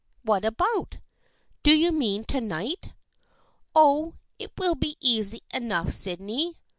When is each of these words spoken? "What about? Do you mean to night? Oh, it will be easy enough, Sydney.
"What 0.23 0.43
about? 0.45 0.97
Do 1.61 1.71
you 1.71 1.91
mean 1.91 2.23
to 2.23 2.41
night? 2.41 2.93
Oh, 3.75 4.15
it 4.39 4.51
will 4.57 4.73
be 4.73 4.97
easy 4.99 5.41
enough, 5.53 5.89
Sydney. 5.91 6.57